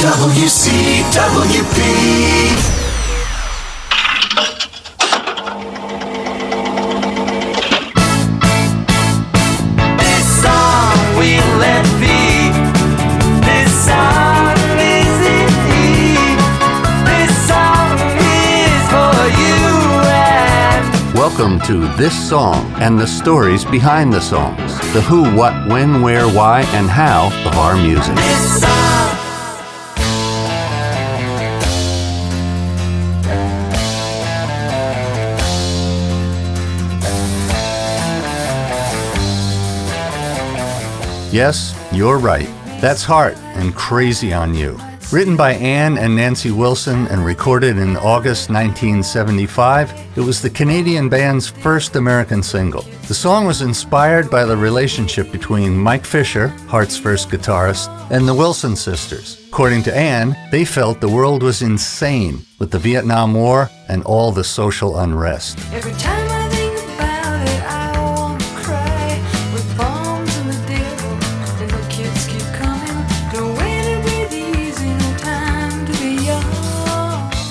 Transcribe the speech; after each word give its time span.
WCWP. 0.00 1.76
This 9.98 10.24
song 10.40 10.96
we 11.18 11.36
let 11.60 11.84
be. 12.00 12.48
This 13.44 13.70
song 13.84 14.56
is 14.80 15.12
it. 15.28 15.52
This 17.04 17.32
song 17.46 17.92
is 18.16 18.80
for 18.88 19.20
you 19.36 19.68
and 20.08 21.14
Welcome 21.14 21.60
to 21.66 21.74
This 21.98 22.16
Song 22.26 22.72
and 22.80 22.98
the 22.98 23.06
stories 23.06 23.66
behind 23.66 24.14
the 24.14 24.22
songs. 24.22 24.78
The 24.94 25.02
who, 25.02 25.30
what, 25.36 25.68
when, 25.68 26.00
where, 26.00 26.26
why, 26.26 26.62
and 26.72 26.88
how 26.88 27.26
of 27.46 27.54
our 27.58 27.76
music. 27.76 28.16
Yes, 41.32 41.78
you're 41.92 42.18
right. 42.18 42.48
That's 42.80 43.04
Heart 43.04 43.36
and 43.54 43.72
Crazy 43.74 44.32
on 44.32 44.52
You. 44.52 44.76
Written 45.12 45.36
by 45.36 45.54
Ann 45.54 45.96
and 45.96 46.16
Nancy 46.16 46.50
Wilson 46.50 47.06
and 47.06 47.24
recorded 47.24 47.78
in 47.78 47.96
August 47.96 48.50
1975, 48.50 49.92
it 50.16 50.20
was 50.20 50.42
the 50.42 50.50
Canadian 50.50 51.08
band's 51.08 51.48
first 51.48 51.94
American 51.94 52.42
single. 52.42 52.82
The 53.06 53.14
song 53.14 53.44
was 53.46 53.62
inspired 53.62 54.28
by 54.28 54.44
the 54.44 54.56
relationship 54.56 55.30
between 55.30 55.76
Mike 55.76 56.04
Fisher, 56.04 56.48
Heart's 56.68 56.96
first 56.96 57.28
guitarist, 57.28 57.88
and 58.10 58.26
the 58.26 58.34
Wilson 58.34 58.74
sisters. 58.74 59.40
According 59.48 59.84
to 59.84 59.96
Ann, 59.96 60.36
they 60.50 60.64
felt 60.64 61.00
the 61.00 61.08
world 61.08 61.44
was 61.44 61.62
insane 61.62 62.44
with 62.58 62.72
the 62.72 62.78
Vietnam 62.78 63.34
War 63.34 63.70
and 63.88 64.02
all 64.02 64.32
the 64.32 64.44
social 64.44 64.98
unrest. 64.98 65.58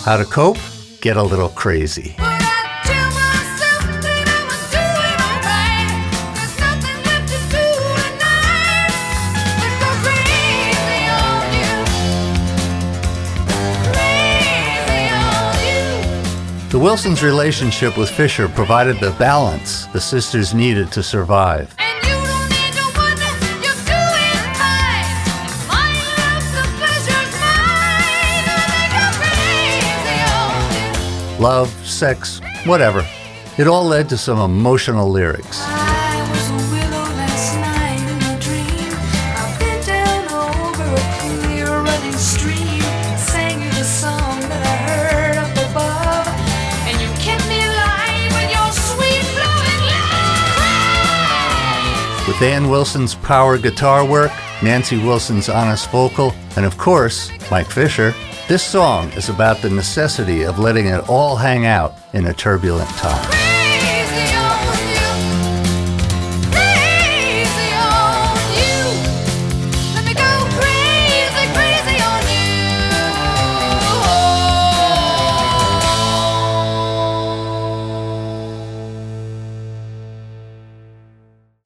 How 0.09 0.17
to 0.17 0.25
cope? 0.25 0.57
Get 1.01 1.17
a 1.17 1.21
little 1.21 1.49
crazy. 1.49 2.15
But 2.17 2.25
I 2.25 2.81
tell 2.83 3.11
myself 3.13 4.01
that 4.01 4.25
I'm 4.41 4.49
doing 4.73 5.21
alright. 5.21 6.01
There's 6.33 6.57
nothing 6.57 6.97
left 7.05 7.29
to 7.29 7.37
do 7.53 7.69
tonight. 8.17 8.89
Let's 9.61 9.77
go 9.77 9.89
crazy 10.01 11.13
on 11.13 11.45
you. 11.53 11.77
Crazy 14.89 15.13
on 15.13 15.53
you. 15.69 16.71
The 16.71 16.79
Wilsons' 16.79 17.21
relationship 17.21 17.95
with 17.95 18.09
Fisher 18.09 18.49
provided 18.49 18.99
the 18.99 19.11
balance 19.19 19.85
the 19.93 20.01
sisters 20.01 20.55
needed 20.55 20.91
to 20.93 21.03
survive. 21.03 21.75
Love, 31.39 31.69
sex, 31.85 32.41
whatever. 32.65 33.05
It 33.57 33.65
all 33.65 33.85
led 33.85 34.09
to 34.09 34.17
some 34.17 34.39
emotional 34.39 35.09
lyrics. 35.09 35.61
I 35.61 36.19
was 36.29 36.49
a 36.49 36.53
willow 36.69 37.05
last 37.15 37.55
night 37.55 38.03
in 38.11 38.19
a 38.27 38.39
dream. 38.39 38.91
I've 39.39 39.57
been 39.57 39.81
down 39.85 40.27
over 40.27 40.83
a 40.83 40.99
clear 41.39 41.67
running 41.67 42.17
stream. 42.17 42.81
Sang 43.17 43.61
you 43.61 43.69
the 43.69 43.85
song 43.85 44.41
that 44.51 44.63
I 44.67 44.75
heard 44.91 45.37
up 45.37 45.55
above. 45.71 46.27
And 46.87 46.99
you 46.99 47.07
kept 47.23 47.47
me 47.47 47.63
alive 47.63 48.31
with 48.35 48.51
your 48.51 48.69
sweet 48.75 49.23
flowing 49.31 49.83
love. 52.19 52.27
With 52.27 52.41
Ann 52.41 52.69
Wilson's 52.69 53.15
power 53.15 53.57
guitar 53.57 54.05
work, 54.05 54.31
Nancy 54.61 54.97
Wilson's 54.97 55.47
honest 55.47 55.89
vocal, 55.89 56.33
and 56.57 56.65
of 56.65 56.77
course, 56.77 57.31
Mike 57.49 57.69
Fisher, 57.71 58.13
this 58.49 58.63
song 58.63 59.11
is 59.11 59.29
about 59.29 59.61
the 59.61 59.69
necessity 59.69 60.41
of 60.41 60.57
letting 60.57 60.87
it 60.87 61.07
all 61.07 61.35
hang 61.35 61.67
out 61.67 61.93
in 62.13 62.25
a 62.25 62.33
turbulent 62.33 62.89
time. 62.97 63.48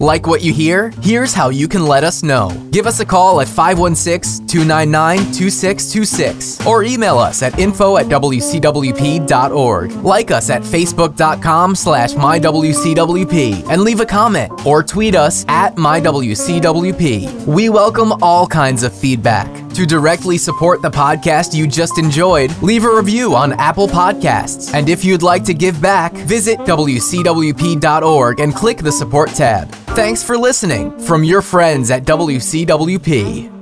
Like 0.03 0.27
what 0.27 0.43
you 0.43 0.51
hear? 0.51 0.91
Here's 1.01 1.33
how 1.33 1.47
you 1.47 1.69
can 1.69 1.87
let 1.87 2.03
us 2.03 2.23
know. 2.23 2.49
Give 2.71 2.87
us 2.87 2.99
a 2.99 3.05
call 3.05 3.39
at 3.39 3.47
516 3.47 4.45
299 4.47 5.19
2626 5.31 6.67
or 6.67 6.83
email 6.83 7.17
us 7.17 7.41
at 7.41 7.57
info 7.57 7.95
at 7.95 8.07
wcwp.org. 8.07 9.91
Like 10.03 10.29
us 10.29 10.49
at 10.49 10.61
facebook.com 10.61 11.75
slash 11.75 12.15
mywcwp 12.15 13.69
and 13.69 13.81
leave 13.81 14.01
a 14.01 14.05
comment 14.05 14.65
or 14.65 14.83
tweet 14.83 15.15
us 15.15 15.45
at 15.47 15.75
mywcwp. 15.75 17.45
We 17.47 17.69
welcome 17.69 18.11
all 18.21 18.45
kinds 18.45 18.83
of 18.83 18.93
feedback. 18.93 19.47
To 19.75 19.85
directly 19.85 20.37
support 20.37 20.81
the 20.81 20.91
podcast 20.91 21.55
you 21.55 21.65
just 21.65 21.97
enjoyed, 21.97 22.51
leave 22.61 22.83
a 22.83 22.93
review 22.93 23.35
on 23.35 23.53
Apple 23.53 23.87
Podcasts. 23.87 24.73
And 24.73 24.89
if 24.89 25.05
you'd 25.05 25.23
like 25.23 25.45
to 25.45 25.53
give 25.53 25.81
back, 25.81 26.11
visit 26.11 26.59
wcwp.org 26.59 28.39
and 28.41 28.53
click 28.53 28.79
the 28.79 28.91
support 28.91 29.29
tab. 29.29 29.73
Thanks 29.95 30.23
for 30.23 30.35
listening 30.39 30.97
from 31.01 31.23
your 31.23 31.43
friends 31.43 31.91
at 31.91 32.03
WCWP. 32.05 33.52